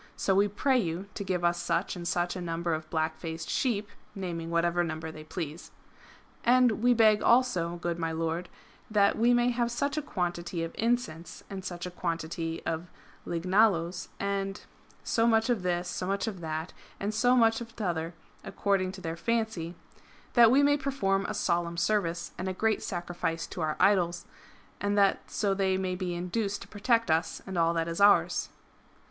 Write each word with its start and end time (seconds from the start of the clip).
So 0.17 0.33
we 0.33 0.47
pray 0.47 0.79
you 0.79 1.05
to 1.13 1.23
give 1.23 1.43
us 1.45 1.61
such 1.61 1.95
and 1.95 2.07
such 2.07 2.35
a 2.35 2.41
number 2.41 2.73
of 2.73 2.89
black 2.89 3.17
faced 3.19 3.51
sheep," 3.51 3.87
naming 4.15 4.49
whatever 4.49 4.83
number 4.83 5.11
they 5.11 5.23
please." 5.23 5.69
And 6.43 6.81
we 6.81 6.95
beg 6.95 7.21
also, 7.21 7.75
good 7.75 7.99
my 7.99 8.11
lord, 8.11 8.49
that 8.89 9.15
we 9.15 9.31
may 9.31 9.51
have 9.51 9.69
such 9.69 9.97
a 9.97 10.01
quantity 10.01 10.63
of 10.63 10.71
incense, 10.73 11.43
and 11.51 11.63
such 11.63 11.85
a 11.85 11.91
quantity 11.91 12.63
of 12.65 12.87
lignaloes, 13.27 14.07
and 14.19 14.61
"—so 15.15 15.27
much 15.27 15.51
of 15.51 15.61
this, 15.61 15.87
so 15.87 16.07
much 16.07 16.25
of 16.25 16.39
that, 16.41 16.73
and 16.99 17.13
so 17.13 17.35
much 17.35 17.61
of 17.61 17.75
t'other, 17.75 18.15
accord 18.43 18.81
ing 18.81 18.91
to 18.93 19.01
their 19.01 19.15
fancy 19.15 19.75
—"that 20.33 20.49
we 20.49 20.63
may 20.63 20.77
perform 20.77 21.27
a 21.27 21.35
solemn 21.35 21.77
service 21.77 22.31
and 22.39 22.47
a 22.49 22.53
great 22.53 22.81
sacrifice 22.81 23.45
to 23.45 23.61
our 23.61 23.75
Idols, 23.79 24.25
and 24.79 24.97
that 24.97 25.29
so 25.29 25.53
they 25.53 25.77
may 25.77 25.93
be 25.93 26.15
induced 26.15 26.63
to 26.63 26.67
protect 26.67 27.11
us 27.11 27.43
and 27.45 27.55
all 27.55 27.71
that 27.75 27.87
is 27.87 28.01
ours." 28.01 28.49